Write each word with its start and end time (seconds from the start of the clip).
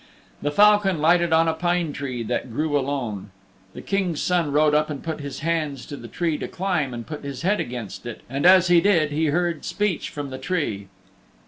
The 0.41 0.49
falcon 0.49 0.99
lighted 0.99 1.31
on 1.31 1.47
a 1.47 1.53
pine 1.53 1.93
tree 1.93 2.23
that 2.23 2.51
grew 2.51 2.75
alone. 2.75 3.29
The 3.75 3.83
King's 3.83 4.19
Son 4.19 4.51
rode 4.51 4.73
up 4.73 4.89
and 4.89 5.03
put 5.03 5.19
his 5.19 5.41
hands 5.41 5.85
to 5.85 5.95
the 5.95 6.07
tree 6.07 6.39
to 6.39 6.47
climb 6.47 6.91
and 6.91 7.05
put 7.05 7.23
his 7.23 7.43
head 7.43 7.59
against 7.59 8.07
it, 8.07 8.21
and 8.27 8.43
as 8.47 8.67
he 8.67 8.81
did 8.81 9.11
he 9.11 9.27
heard 9.27 9.63
speech 9.63 10.09
from 10.09 10.31
the 10.31 10.39
tree. 10.39 10.87